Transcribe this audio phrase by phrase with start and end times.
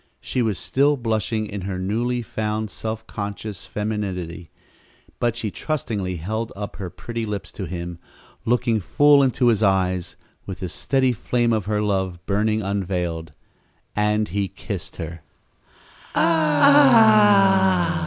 [0.19, 4.49] She was still blushing in her newly found self conscious femininity,
[5.19, 7.99] but she trustingly held up her pretty lips to him,
[8.43, 10.15] looking full into his eyes
[10.47, 13.31] with the steady flame of her love burning unveiled
[13.95, 15.21] and he kissed her.